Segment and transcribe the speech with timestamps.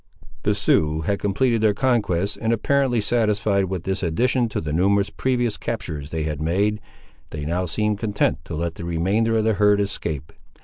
[0.41, 5.11] The Siouxes had completed their conquest, and, apparently satisfied with this addition to the numerous
[5.11, 6.81] previous captures they had made,
[7.29, 10.33] they now seemed content to let the remainder of the herd escape.